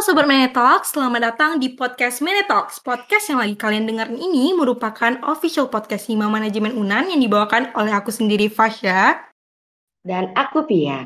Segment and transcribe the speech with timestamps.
[0.00, 2.80] Sobat Menetalk, selamat datang di podcast Menetalks.
[2.80, 7.92] Podcast yang lagi kalian dengerin ini merupakan official podcast Hima Manajemen Unan yang dibawakan oleh
[7.92, 9.20] aku sendiri Fasya.
[10.00, 11.04] Dan aku Pia.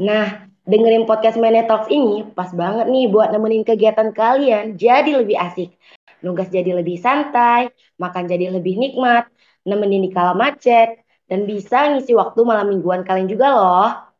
[0.00, 5.76] Nah, dengerin podcast Menetalks ini pas banget nih buat nemenin kegiatan kalian jadi lebih asik.
[6.24, 7.68] Nugas jadi lebih santai,
[8.00, 9.28] makan jadi lebih nikmat,
[9.68, 10.96] nemenin di kala macet,
[11.28, 14.11] dan bisa ngisi waktu malam mingguan kalian juga loh.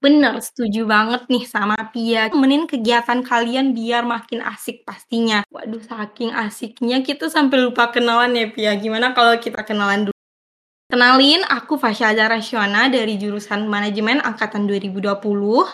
[0.00, 2.32] Bener, setuju banget nih sama Pia.
[2.32, 5.44] Temenin kegiatan kalian biar makin asik pastinya.
[5.52, 8.72] Waduh, saking asiknya kita sampai lupa kenalan ya Pia.
[8.80, 10.16] Gimana kalau kita kenalan dulu?
[10.88, 15.68] Kenalin, aku Fasya Azara Syona dari jurusan Manajemen Angkatan 2020.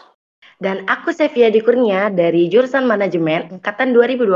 [0.58, 4.26] Dan aku Sevia Dikurnia dari jurusan Manajemen Angkatan 2020.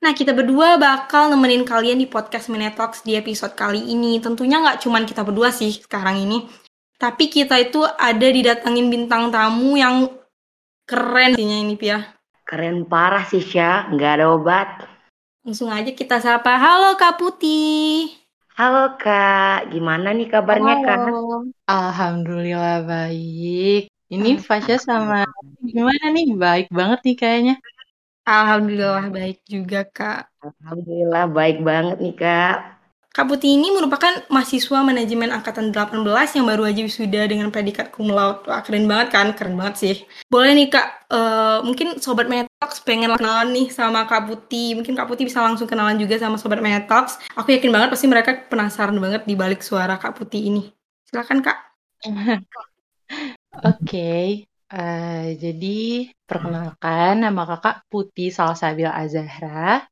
[0.00, 4.20] Nah, kita berdua bakal nemenin kalian di podcast Minetox di episode kali ini.
[4.20, 6.68] Tentunya nggak cuman kita berdua sih sekarang ini.
[7.00, 10.04] Tapi kita itu ada didatangin bintang tamu yang
[10.84, 12.12] keren sih ini Pia.
[12.44, 14.84] Keren parah sih Syah, nggak ada obat.
[15.40, 16.60] Langsung aja kita sapa.
[16.60, 18.12] Halo Kak Putih.
[18.52, 20.84] Halo Kak, gimana nih kabarnya Halo.
[20.84, 20.98] Kak?
[21.72, 23.88] Alhamdulillah baik.
[24.12, 25.24] Ini Fasya sama
[25.64, 26.36] gimana nih?
[26.36, 27.56] Baik banget nih kayaknya.
[28.28, 30.28] Alhamdulillah baik juga Kak.
[30.44, 32.79] Alhamdulillah baik banget nih Kak.
[33.10, 36.06] Kak Putih ini merupakan mahasiswa manajemen angkatan 18
[36.38, 38.46] yang baru aja wisuda dengan predikat cum laude.
[38.46, 39.34] Wah, keren banget kan?
[39.34, 39.96] Keren banget sih.
[40.30, 44.78] Boleh nih Kak, eh, mungkin Sobat Menetox pengen kenalan nih sama Kak Putih.
[44.78, 47.18] Mungkin Kak Putih bisa langsung kenalan juga sama Sobat Menetox.
[47.34, 50.70] Aku yakin banget pasti mereka penasaran banget di balik suara Kak Putih ini.
[51.10, 51.58] Silakan Kak.
[53.66, 55.78] Oke, eh, jadi
[56.30, 59.89] perkenalkan nama kakak Putih Salsabil Azahra.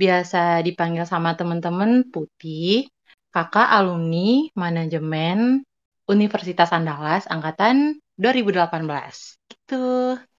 [0.00, 2.88] Biasa dipanggil sama teman-teman Putih.
[3.34, 5.60] Kakak alumni manajemen
[6.08, 9.36] Universitas Andalas angkatan 2018.
[9.52, 9.84] Gitu.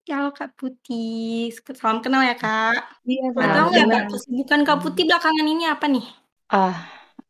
[0.10, 1.54] Halo Kak Putih.
[1.78, 3.00] Salam kenal ya Kak.
[3.06, 6.06] Iya, Salam tahu nggak Kak, kesibukan Kak Putih belakangan ini apa nih?
[6.52, 6.76] Ah,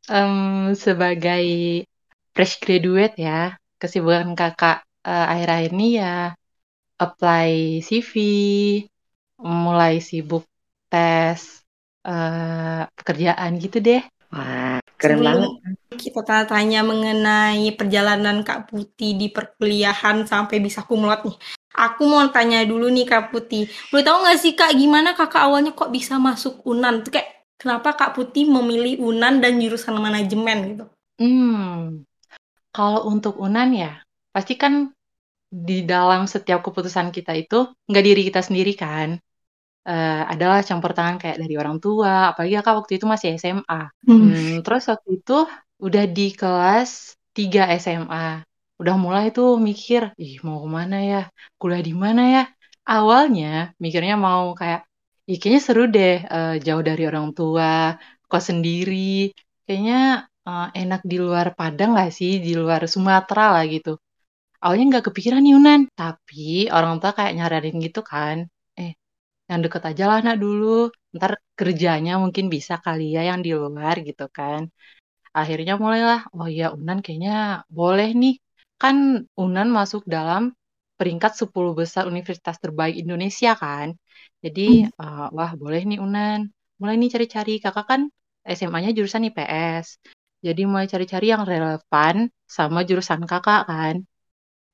[0.09, 1.45] em, sebagai
[2.33, 6.13] fresh graduate ya, kesibukan kakak eh, akhir-akhir ini ya
[7.03, 7.49] apply
[7.87, 8.13] CV,
[9.41, 10.45] mulai sibuk
[10.91, 11.60] tes
[12.07, 14.01] eh, pekerjaan gitu deh.
[14.31, 15.51] Wah, keren Sebelum banget.
[15.91, 21.37] kita tanya mengenai perjalanan Kak Putih di perkuliahan sampai bisa kumlot nih.
[21.71, 23.67] Aku mau tanya dulu nih Kak Putih.
[23.91, 27.03] Boleh tahu nggak sih Kak gimana kakak awalnya kok bisa masuk UNAN?
[27.03, 27.29] Tuh kayak
[27.59, 30.85] kenapa Kak Putih memilih UNAN dan jurusan manajemen gitu?
[31.19, 32.01] Hmm,
[32.75, 33.91] kalau untuk UNAN ya,
[34.33, 34.89] pasti kan
[35.51, 39.19] di dalam setiap keputusan kita itu nggak diri kita sendiri kan.
[39.81, 43.89] Eh, adalah campur tangan kayak dari orang tua, apalagi kakak waktu itu masih SMA.
[44.05, 45.33] Hmm, terus waktu itu
[45.85, 46.89] udah di kelas
[47.37, 48.45] 3 SMA.
[48.81, 51.17] Udah mulai tuh mikir, ih mau ke mana ya?
[51.59, 52.41] Kuliah di mana ya?
[52.85, 53.45] Awalnya
[53.83, 54.79] mikirnya mau kayak,
[55.29, 57.97] ih kayaknya seru deh eh, jauh dari orang tua,
[58.29, 59.33] kos sendiri.
[59.65, 59.95] Kayaknya
[60.47, 62.31] eh, enak di luar Padang gak sih?
[62.45, 63.89] Di luar Sumatera lah gitu.
[64.63, 68.37] Awalnya nggak kepikiran Yunan, tapi orang tua kayak nyaranin gitu kan.
[69.51, 70.67] Yang deket aja lah nak dulu.
[71.15, 74.61] Ntar kerjanya mungkin bisa kali ya yang di luar gitu kan.
[75.39, 77.33] Akhirnya mulailah oh ya Unan kayaknya
[77.79, 78.33] boleh nih.
[78.81, 78.97] Kan
[79.43, 80.43] Unan masuk dalam
[80.99, 83.87] peringkat 10 besar universitas terbaik Indonesia kan.
[84.43, 84.61] Jadi
[85.01, 86.39] eh, wah boleh nih Unan.
[86.79, 87.53] Mulai nih cari-cari.
[87.63, 88.01] Kakak kan
[88.57, 89.87] SMA-nya jurusan IPS
[90.45, 92.15] jadi mulai cari-cari yang relevan
[92.49, 93.95] sama jurusan kakak kan.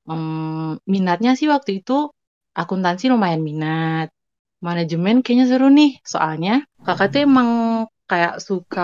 [0.07, 1.93] Hmm, minatnya sih waktu itu
[2.61, 4.07] akuntansi lumayan minat
[4.65, 6.51] manajemen kayaknya seru nih soalnya
[6.85, 7.49] kakak tuh emang
[8.09, 8.81] kayak suka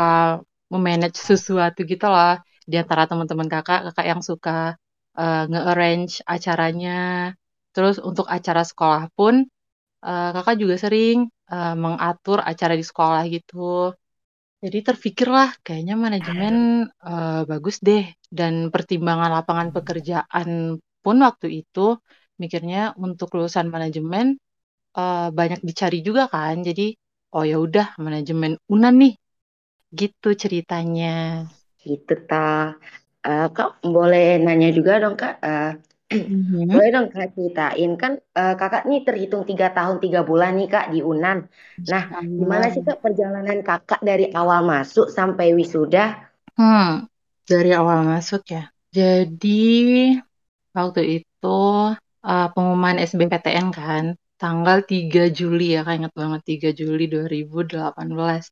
[0.73, 2.35] memanage sesuatu gitu loh
[2.71, 4.75] di antara teman-teman kakak, kakak yang suka
[5.19, 6.91] eh, nge-arrange acaranya.
[7.73, 9.33] Terus untuk acara sekolah pun
[10.07, 11.17] eh, kakak juga sering
[11.53, 13.93] eh, mengatur acara di sekolah gitu.
[14.63, 16.55] Jadi terpikirlah kayaknya manajemen
[17.09, 20.49] eh, bagus deh dan pertimbangan lapangan pekerjaan
[21.03, 21.99] pun waktu itu
[22.41, 24.39] mikirnya untuk lulusan manajemen
[24.99, 26.55] eh, banyak dicari juga kan.
[26.67, 26.83] Jadi
[27.35, 29.13] oh ya udah manajemen Unan nih
[29.99, 31.07] Gitu ceritanya.
[31.83, 32.35] Gitu ta.
[33.27, 35.33] Eh, Kak boleh nanya juga dong Kak.
[35.47, 35.67] Eh,
[36.11, 36.71] Mhm.
[36.71, 40.85] boleh dong Kak ceritain kan eh, Kakak nih terhitung tiga tahun tiga bulan nih Kak
[40.93, 41.37] di Unan.
[41.91, 42.03] Nah,
[42.39, 45.99] gimana sih Kak perjalanan Kakak dari awal masuk sampai wisuda?
[46.57, 46.89] Hmm,
[47.49, 48.61] dari awal masuk ya.
[48.97, 49.49] Jadi
[50.77, 51.47] waktu itu
[52.29, 54.03] uh, pengumuman SBMPTN kan,
[54.41, 58.49] tanggal 3 Juli ya, kan ingat banget 3 Juli 2018.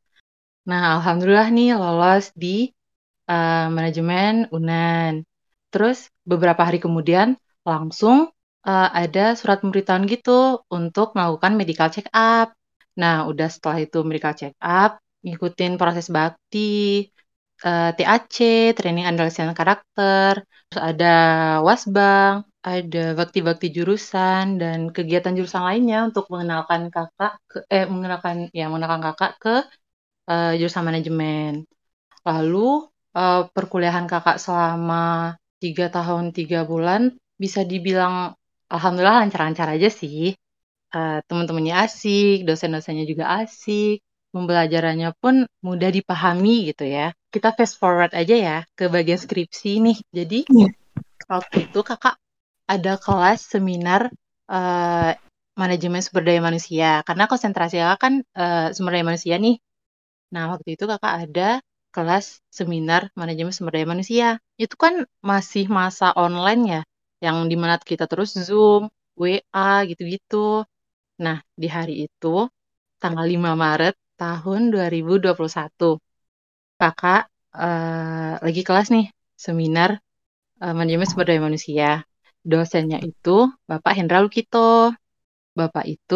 [0.69, 2.69] Nah, alhamdulillah nih lolos di
[3.31, 5.13] uh, manajemen UNAN.
[5.71, 5.97] Terus
[6.27, 7.27] beberapa hari kemudian
[7.65, 8.29] langsung
[8.67, 12.53] uh, ada surat pemberitahuan gitu untuk melakukan medical check up.
[12.99, 17.07] Nah, udah setelah itu medical check up, ngikutin proses bakti,
[17.63, 18.37] uh, eh, TAC,
[18.77, 21.15] training andalan karakter, terus ada
[21.63, 28.69] wasbang, ada bakti-bakti jurusan dan kegiatan jurusan lainnya untuk mengenalkan kakak ke eh mengenalkan ya
[28.69, 29.55] mengenalkan kakak ke
[30.29, 31.65] uh, jurusan manajemen.
[32.21, 32.85] Lalu
[33.17, 38.37] uh, perkuliahan kakak selama tiga tahun tiga bulan bisa dibilang
[38.69, 40.37] alhamdulillah lancar-lancar aja sih.
[40.91, 44.03] Uh, teman-temannya asik, dosen-dosennya juga asik,
[44.35, 47.09] pembelajarannya pun mudah dipahami gitu ya.
[47.31, 49.97] Kita fast forward aja ya ke bagian skripsi nih.
[50.13, 50.69] Jadi yeah.
[51.31, 52.21] waktu itu kakak
[52.73, 54.01] ada kelas seminar
[54.47, 55.11] uh,
[55.61, 59.55] manajemen sumber daya manusia karena konsentrasi kakak kan uh, sumber daya manusia nih.
[60.33, 61.49] Nah waktu itu kakak ada
[61.95, 64.27] kelas seminar manajemen sumber daya manusia.
[64.55, 66.81] Itu kan masih masa online ya
[67.21, 68.89] yang di mana kita terus Zoom,
[69.21, 70.65] WA gitu-gitu.
[71.21, 72.49] Nah, di hari itu,
[72.97, 76.01] tanggal 5 Maret tahun 2021,
[76.81, 79.05] kakak uh, lagi kelas nih,
[79.37, 80.01] seminar
[80.63, 81.89] uh, manajemen sumber daya manusia.
[82.49, 83.29] Dosennya itu
[83.69, 84.91] Bapak Hendra Lukito.
[85.59, 86.15] Bapak itu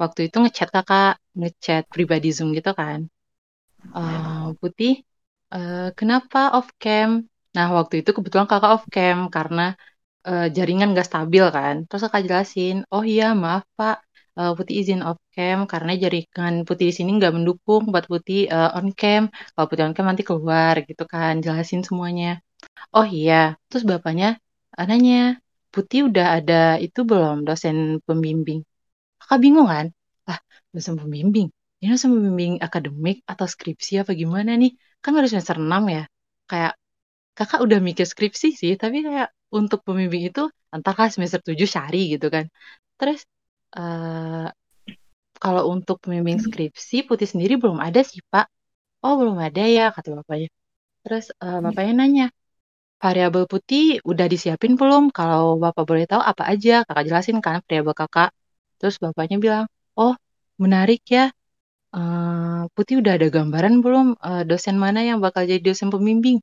[0.00, 3.00] waktu itu ngechat kakak, ngechat pribadi Zoom gitu kan.
[3.96, 4.92] Uh, putih,
[5.54, 7.10] uh, kenapa off cam?
[7.56, 9.62] Nah, waktu itu kebetulan kakak off cam karena
[10.28, 11.74] uh, jaringan gak stabil kan.
[11.88, 13.96] Terus kakak jelasin, oh iya maaf pak,
[14.38, 18.76] uh, Putih izin off cam karena jaringan Putih di sini nggak mendukung buat Putih uh,
[18.78, 19.22] on cam.
[19.54, 22.28] Kalau Putih on cam nanti keluar gitu kan, jelasin semuanya.
[22.96, 23.34] Oh iya,
[23.68, 24.26] terus bapaknya
[24.88, 25.16] nanya,
[25.72, 26.54] Putih udah ada
[26.84, 28.60] itu belum dosen pembimbing?
[29.20, 29.86] Kakak bingung kan?
[30.28, 30.38] Lah,
[30.74, 31.46] dosen pembimbing?
[31.78, 34.70] Ini dosen pembimbing akademik atau skripsi apa gimana nih?
[35.02, 36.02] Kan harus semester 6 ya?
[36.50, 36.72] Kayak
[37.38, 39.28] kakak udah mikir skripsi sih, tapi kayak
[39.58, 40.40] untuk pembimbing itu
[40.74, 42.44] entahkah semester 7 syari gitu kan.
[42.98, 43.20] Terus
[43.78, 44.50] uh,
[45.42, 48.46] kalau untuk pembimbing skripsi Putih sendiri belum ada sih Pak.
[49.04, 50.48] Oh belum ada ya kata bapaknya.
[51.04, 52.26] Terus uh, bapaknya nanya,
[53.02, 55.02] variabel Putih udah disiapin belum?
[55.18, 56.84] Kalau bapak boleh tahu apa aja?
[56.86, 58.30] Kakak jelasin kan variabel kakak.
[58.78, 59.64] Terus bapaknya bilang,
[60.00, 60.14] oh
[60.62, 61.32] menarik ya.
[61.90, 66.38] Uh, Putih udah ada gambaran belum uh, dosen mana yang bakal jadi dosen pembimbing?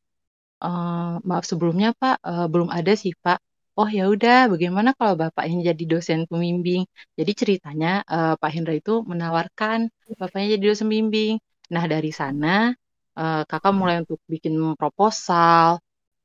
[0.60, 3.40] Uh, maaf sebelumnya Pak, uh, belum ada sih Pak.
[3.78, 6.82] Oh ya udah, bagaimana kalau Bapak yang jadi dosen pembimbing?
[7.14, 9.88] Jadi ceritanya uh, Pak Hendra itu menawarkan
[10.18, 11.38] Bapaknya jadi dosen pembimbing.
[11.74, 12.74] Nah dari sana
[13.20, 15.78] uh, kakak mulai untuk bikin proposal.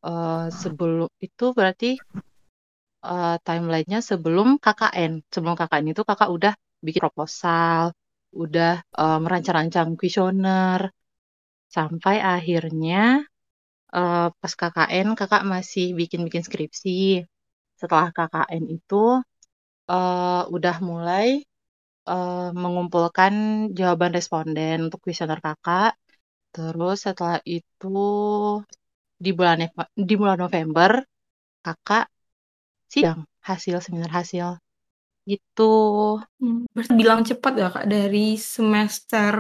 [0.03, 1.87] Uh, sebelum itu berarti
[3.07, 5.13] uh, timelinenya sebelum KKN.
[5.33, 6.53] Sebelum KKN itu kakak udah
[6.83, 7.95] bikin proposal,
[8.35, 10.91] udah uh, merancang-rancang kuesioner,
[11.77, 13.25] sampai akhirnya
[13.97, 17.25] uh, pas KKN kakak masih bikin-bikin skripsi.
[17.81, 19.23] Setelah KKN itu
[19.91, 21.43] uh, udah mulai
[22.11, 23.33] uh, mengumpulkan
[23.79, 25.95] jawaban responden untuk kuesioner kakak.
[26.55, 27.89] Terus setelah itu
[29.25, 29.59] di bulan
[30.09, 30.91] di bulan November
[31.65, 32.05] kakak
[32.93, 34.49] sidang hasil seminar hasil
[35.31, 35.63] gitu.
[36.43, 39.33] Hmm, berarti bilang cepat ya kak dari semester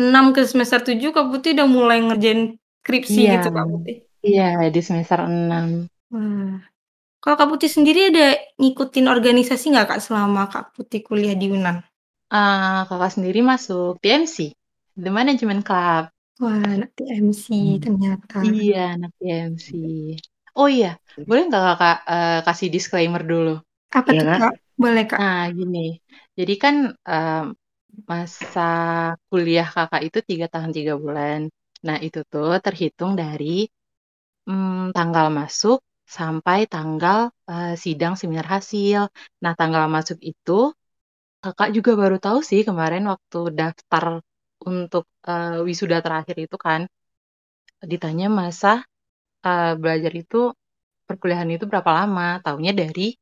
[0.00, 2.40] 6 ke semester 7 Kak Putih udah mulai ngerjain
[2.82, 3.32] skripsi Iya.
[3.38, 3.96] gitu Kak Putih?
[4.26, 4.44] Iya,
[4.74, 5.68] di semester 6.
[6.10, 6.58] Wah.
[7.20, 11.84] Kalau Kak Putih sendiri ada ngikutin organisasi nggak Kak selama Kak Putih kuliah di UNAN?
[12.30, 14.54] Uh, kakak sendiri masuk TMC,
[14.94, 16.14] The Management Club.
[16.40, 17.80] Wah, anak TMC hmm.
[17.84, 18.36] ternyata.
[18.40, 19.68] Iya, anak TMC.
[20.56, 20.96] Oh iya,
[21.28, 23.60] boleh nggak kakak uh, kasih disclaimer dulu?
[23.92, 24.52] Apa ya, tuh kak?
[24.80, 25.20] Boleh kak.
[25.20, 26.00] Nah, gini.
[26.32, 27.44] Jadi kan uh,
[28.08, 28.70] masa
[29.28, 31.52] kuliah kakak itu tiga tahun tiga bulan.
[31.84, 33.68] Nah, itu tuh terhitung dari
[34.48, 39.12] hmm, tanggal masuk sampai tanggal uh, sidang seminar hasil.
[39.44, 40.72] Nah, tanggal masuk itu
[41.44, 44.24] kakak juga baru tahu sih kemarin waktu daftar
[44.66, 46.84] untuk uh, wisuda terakhir itu kan
[47.80, 48.84] ditanya masa
[49.44, 50.52] uh, belajar itu
[51.08, 52.38] perkuliahan itu berapa lama?
[52.44, 53.16] Tahunya dari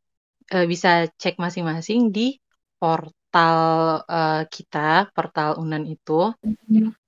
[0.55, 2.37] uh, bisa cek masing-masing di
[2.79, 3.59] portal
[4.07, 6.35] uh, kita, portal Unan itu.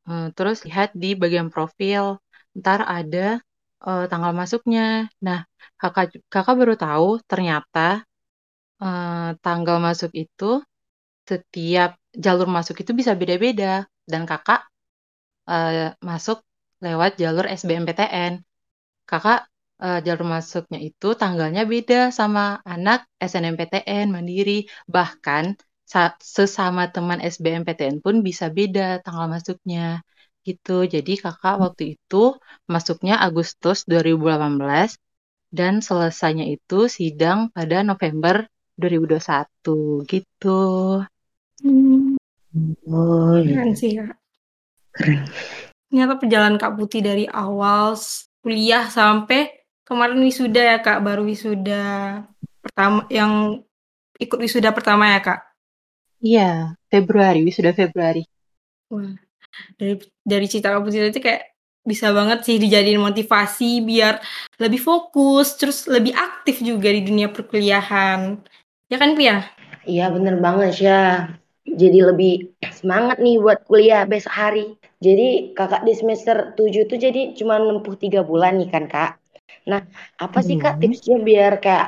[0.07, 2.19] Uh, terus lihat di bagian profil,
[2.55, 3.39] ntar ada
[3.87, 5.11] uh, tanggal masuknya.
[5.23, 5.47] Nah,
[5.81, 8.03] kakak kakak baru tahu ternyata
[8.83, 10.63] uh, tanggal masuk itu
[11.27, 14.61] setiap jalur masuk itu bisa beda-beda dan kakak
[15.51, 16.41] uh, masuk
[16.85, 18.41] lewat jalur SBMPTN.
[19.05, 19.51] Kakak
[19.83, 24.69] uh, jalur masuknya itu tanggalnya beda sama anak SNMPTN Mandiri.
[24.89, 25.45] Bahkan
[26.23, 30.07] sesama teman SBMPTN pun bisa beda tanggal masuknya
[30.47, 30.87] gitu.
[30.87, 32.39] Jadi kakak waktu itu
[32.71, 34.95] masuknya Agustus 2018
[35.51, 38.47] dan selesainya itu sidang pada November
[38.79, 40.49] 2021 gitu.
[41.61, 42.10] Hmm,
[42.87, 43.63] Oh, iya.
[43.63, 44.17] keren sih kak.
[44.95, 45.23] keren.
[45.91, 47.99] Ternyata perjalanan Kak Putih dari awal
[48.43, 49.51] kuliah sampai
[49.83, 51.83] kemarin wisuda ya kak, baru wisuda
[52.63, 53.59] pertama yang
[54.23, 55.41] ikut wisuda pertama ya kak.
[56.23, 58.23] Iya, Februari, wisuda Februari.
[58.93, 59.17] Wah,
[59.81, 61.49] dari dari cerita Kak Putih itu kayak
[61.81, 64.21] bisa banget sih dijadiin motivasi biar
[64.61, 68.37] lebih fokus, terus lebih aktif juga di dunia perkuliahan.
[68.93, 69.49] Ya kan Pia?
[69.89, 71.01] Iya bener banget ya.
[71.65, 72.33] Jadi lebih
[72.79, 74.65] semangat nih buat kuliah besok hari.
[75.01, 79.11] Jadi kakak di semester 7 tuh jadi cuma nempuh tiga bulan nih kan kak.
[79.71, 79.81] Nah
[80.25, 80.83] apa sih kak Hmm.
[80.83, 81.87] tipsnya biar kayak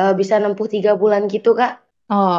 [0.00, 1.72] eh, bisa nempuh tiga bulan gitu kak?
[2.12, 2.36] Oh,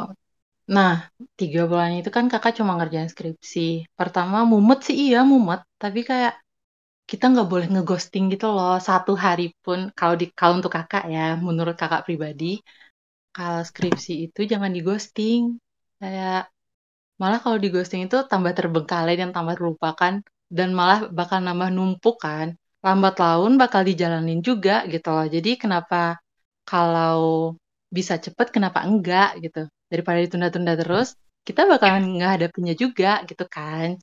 [0.75, 0.91] nah,
[1.39, 3.59] tiga bulan itu kan kakak cuma ngerjain skripsi.
[3.99, 5.61] Pertama, mumet sih iya, mumet.
[5.83, 6.33] Tapi kayak
[7.11, 8.71] kita nggak boleh ngeghosting gitu loh.
[8.89, 12.45] Satu hari pun, kalau di kalau untuk kakak ya, menurut kakak pribadi,
[13.35, 15.41] kalau skripsi itu jangan di ghosting.
[16.01, 16.37] Kayak
[17.21, 20.19] malah kalau di ghosting itu tambah terbengkalai dan tambah terlupakan
[20.51, 22.55] dan malah bakal nambah numpuk kan.
[22.85, 25.25] Lambat laun bakal dijalanin juga gitu loh.
[25.25, 26.21] Jadi kenapa
[26.67, 27.53] kalau
[27.89, 29.65] bisa cepet kenapa enggak gitu.
[29.89, 33.97] Daripada ditunda-tunda terus, kita bakalan ngehadapinnya juga gitu kan.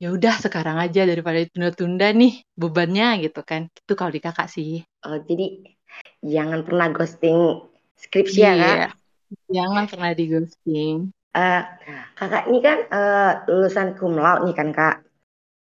[0.00, 3.68] Ya udah sekarang aja daripada ditunda-tunda nih bebannya gitu kan.
[3.68, 4.80] Itu kalau di kakak sih.
[5.04, 5.76] Oh, jadi
[6.24, 7.68] jangan pernah ghosting
[8.00, 8.58] skripsi ya kak.
[8.58, 8.88] Iya.
[9.50, 10.96] Jangan pernah di ghosting.
[11.38, 11.60] Eh,
[12.18, 14.94] kakak ini kan eh, lulusan cum laude nih kan kak.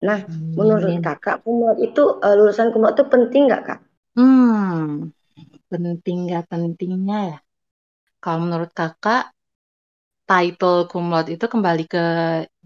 [0.06, 0.20] Nah
[0.58, 1.04] menurut Amin.
[1.06, 3.78] kakak cum laude itu eh, lulusan cum laude itu penting nggak kak?
[4.16, 5.10] Hmm,
[5.70, 7.36] penting gak pentingnya ya?
[8.22, 9.22] Kalau menurut kakak,
[10.28, 12.02] title cum laude itu kembali ke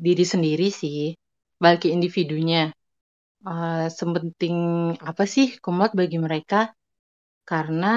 [0.07, 0.99] diri sendiri sih,
[1.63, 2.59] balik ke individunya.
[3.49, 4.57] Eh, sepenting
[5.11, 6.57] apa sih cum laude bagi mereka?
[7.51, 7.89] Karena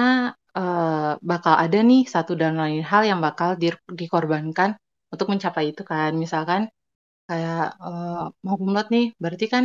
[0.58, 4.70] eh, bakal ada nih satu dan lain hal yang bakal di- dikorbankan
[5.12, 6.10] untuk mencapai itu kan.
[6.24, 6.60] Misalkan
[7.28, 9.64] kayak eh, mau laude nih, berarti kan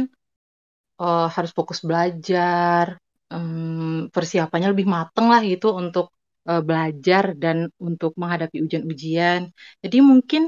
[1.02, 2.86] eh, harus fokus belajar,
[3.34, 6.06] em, persiapannya lebih mateng lah gitu untuk
[6.50, 9.42] eh, belajar dan untuk menghadapi ujian-ujian.
[9.84, 10.42] Jadi mungkin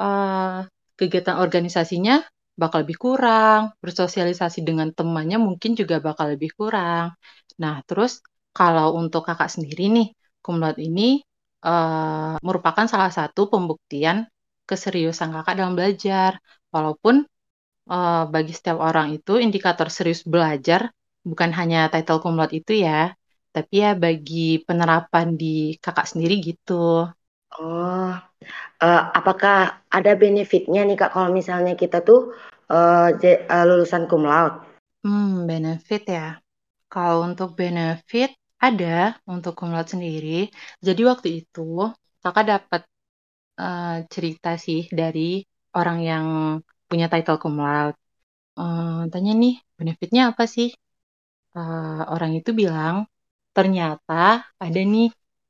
[0.00, 0.58] eh,
[0.98, 2.14] kegiatan organisasinya
[2.60, 7.16] bakal lebih kurang, bersosialisasi dengan temannya mungkin juga bakal lebih kurang.
[7.62, 8.20] Nah, terus
[8.56, 10.08] kalau untuk kakak sendiri nih,
[10.60, 11.22] laude ini
[11.66, 14.26] eh, merupakan salah satu pembuktian
[14.70, 16.32] keseriusan kakak dalam belajar.
[16.74, 17.14] Walaupun
[17.92, 20.80] eh, bagi setiap orang itu indikator serius belajar
[21.30, 22.92] bukan hanya title cum laude itu ya,
[23.54, 24.36] tapi ya bagi
[24.68, 25.46] penerapan di
[25.84, 26.72] kakak sendiri gitu.
[27.60, 28.10] Oh,
[28.86, 29.56] eh, apakah
[29.98, 32.20] ada benefitnya nih Kak kalau misalnya kita tuh
[33.20, 34.58] je- eh, lulusan cum laude?
[35.02, 36.20] Hmm, benefit ya.
[36.92, 38.28] Kalau untuk benefit
[38.66, 38.86] ada
[39.32, 40.28] untuk cum laude sendiri.
[40.86, 41.60] Jadi waktu itu
[42.22, 42.82] kakak dapat
[43.60, 45.20] eh, cerita sih dari
[45.78, 46.26] orang yang
[46.88, 47.98] punya title cum laude.
[48.60, 50.68] Eh, tanya nih, benefitnya apa sih?
[51.56, 52.96] Eh, orang itu bilang
[53.56, 54.14] ternyata
[54.64, 55.06] ada nih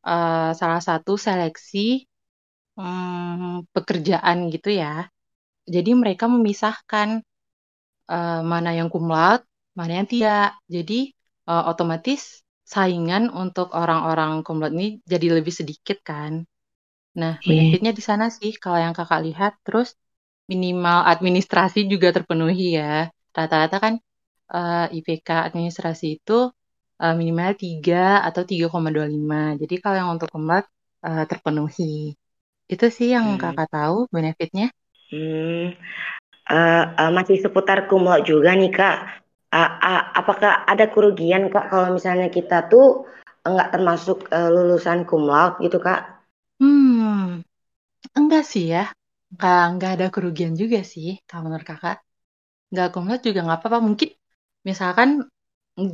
[0.09, 1.79] eh, salah satu seleksi
[2.79, 5.09] hmm, pekerjaan gitu ya.
[5.75, 7.09] Jadi mereka memisahkan
[8.13, 9.45] eh, mana yang cum laude,
[9.79, 10.57] mana yang tidak.
[10.75, 10.95] Jadi
[11.51, 12.21] eh, otomatis
[12.75, 16.33] saingan untuk orang-orang cum laude ini jadi lebih sedikit kan.
[17.19, 19.53] Nah, benefitnya di sana sih kalau yang kakak lihat.
[19.67, 19.89] Terus
[20.53, 23.11] minimal administrasi juga terpenuhi ya.
[23.37, 23.95] Rata-rata kan
[24.55, 26.33] eh, IPK administrasi itu
[27.03, 27.97] eh, minimal 3
[28.29, 29.37] atau 3,25.
[29.61, 30.69] Jadi kalau yang untuk cum laude
[31.07, 31.85] eh, terpenuhi.
[32.73, 33.37] Itu sih yang Hmm.
[33.43, 34.67] kakak tahu benefitnya.
[35.11, 35.75] Hmm,
[36.55, 38.97] eh, eh, masih seputar laude juga nih Kak.
[39.55, 42.87] Ah, ah, apakah ada kerugian Kak kalau misalnya kita tuh
[43.51, 46.20] nggak termasuk eh, lulusan laude gitu Kak?
[48.19, 48.85] Enggak sih ya.
[49.35, 51.97] Nggak, nggak ada kerugian juga sih, kalau menurut kakak.
[52.73, 53.79] Nggak cum laude juga nggak apa-apa.
[53.89, 54.11] Mungkin
[54.69, 55.11] misalkan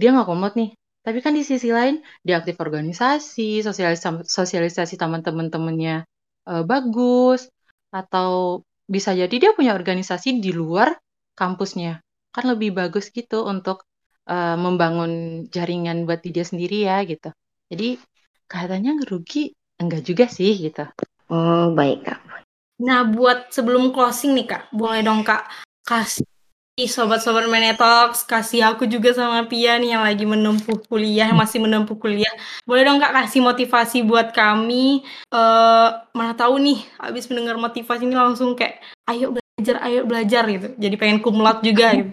[0.00, 0.70] dia nggak cum laude nih,
[1.06, 1.96] tapi kan di sisi lain
[2.26, 5.96] dia aktif organisasi, sosialisasi, sosialisasi teman-teman-temannya
[6.50, 7.40] eh, bagus,
[7.94, 8.62] atau
[8.94, 10.96] bisa jadi dia punya organisasi di luar
[11.40, 12.00] kampusnya.
[12.34, 13.84] Kan lebih bagus gitu untuk
[14.30, 17.30] eh, membangun jaringan buat dia sendiri ya gitu.
[17.72, 17.98] Jadi
[18.52, 20.84] katanya ngerugi, enggak juga sih gitu.
[21.26, 22.20] Oh baik Kak.
[22.76, 25.48] Nah, buat sebelum closing nih Kak, boleh dong Kak
[25.86, 26.26] kasih
[26.76, 32.30] sobat-sobat Menetox, kasih aku juga sama Pia nih yang lagi menempuh kuliah, masih menempuh kuliah.
[32.68, 35.00] Boleh dong Kak kasih motivasi buat kami.
[35.32, 40.68] eh mana tahu nih, habis mendengar motivasi ini langsung kayak ayo belajar, ayo belajar gitu.
[40.76, 42.12] Jadi pengen cum laude juga gitu.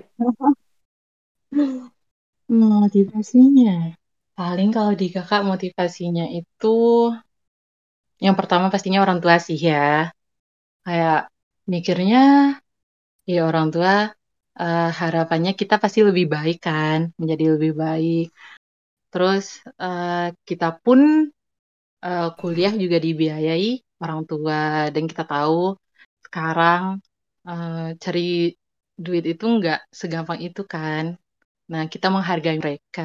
[2.48, 4.00] Motivasinya.
[4.34, 7.12] Paling kalau di kakak motivasinya itu
[8.26, 10.12] yang pertama pastinya orang tua sih ya.
[10.86, 11.18] Kayak
[11.74, 12.18] mikirnya
[13.32, 13.94] ya orang tua
[14.64, 18.26] uh, harapannya kita pasti lebih baik kan, menjadi lebih baik.
[19.12, 19.46] Terus
[19.86, 21.00] uh, kita pun
[22.08, 23.68] uh, kuliah juga dibiayai
[24.04, 25.80] orang tua dan kita tahu
[26.26, 26.84] sekarang
[27.48, 28.52] uh, cari
[29.04, 31.06] duit itu nggak segampang itu kan.
[31.72, 33.02] Nah, kita menghargai mereka.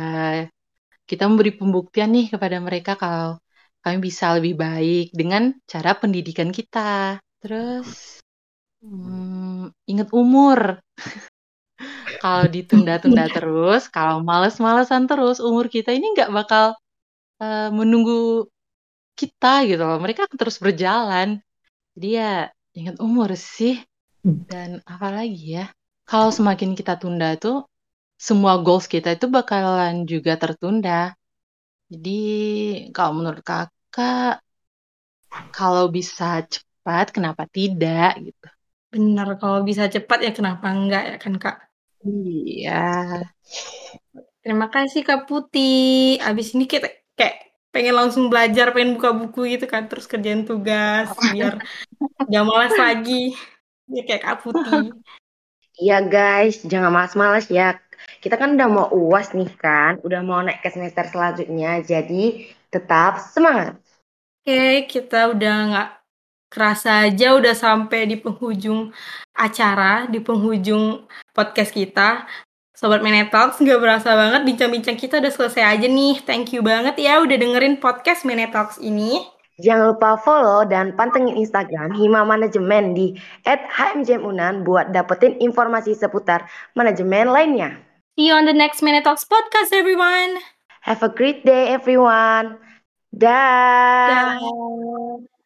[1.08, 3.40] Kita memberi pembuktian nih kepada mereka kalau
[3.82, 7.22] kami bisa lebih baik dengan cara pendidikan kita.
[7.40, 8.20] Terus
[8.82, 10.82] hmm, ingat umur.
[12.22, 16.74] kalau ditunda-tunda terus, kalau males-malesan terus, umur kita ini nggak bakal
[17.38, 18.50] uh, menunggu
[19.18, 19.98] kita gitu loh.
[20.02, 21.42] Mereka akan terus berjalan.
[21.94, 23.82] Jadi ya ingat umur sih.
[24.22, 24.42] Hmm.
[24.46, 25.66] Dan apalagi ya,
[26.06, 27.66] kalau semakin kita tunda tuh,
[28.18, 31.14] semua goals kita itu bakalan juga tertunda.
[31.88, 32.22] Jadi
[32.94, 34.42] kalau menurut kakak,
[35.52, 38.46] kalau bisa cepat, kenapa tidak gitu?
[38.88, 41.56] Benar, kalau bisa cepat ya kenapa enggak ya kan kak?
[42.02, 43.20] Iya.
[44.40, 46.16] Terima kasih Kak Putih.
[46.24, 51.12] Abis ini kita kayak pengen langsung belajar, pengen buka buku gitu kan, terus kerjaan tugas
[51.34, 51.60] biar
[52.24, 53.36] gak malas lagi.
[53.92, 54.96] Ya kayak Kak Putih.
[55.78, 57.76] Iya guys, jangan malas-malas ya.
[58.18, 63.20] Kita kan udah mau uas nih kan, udah mau naik ke semester selanjutnya, jadi tetap
[63.32, 63.80] semangat.
[64.44, 65.88] Oke, kita udah nggak
[66.48, 68.92] kerasa aja udah sampai di penghujung
[69.36, 71.04] acara, di penghujung
[71.36, 72.24] podcast kita.
[72.72, 76.22] Sobat Menetalks, nggak berasa banget bincang-bincang kita udah selesai aja nih.
[76.22, 79.18] Thank you banget ya udah dengerin podcast Menetalks ini.
[79.58, 86.46] Jangan lupa follow dan pantengin Instagram Hima Manajemen di @hmjmunan buat dapetin informasi seputar
[86.78, 87.82] manajemen lainnya.
[88.14, 90.57] See you on the next Menetalks podcast, everyone.
[90.82, 92.58] Have a great day, everyone.
[93.16, 94.28] Da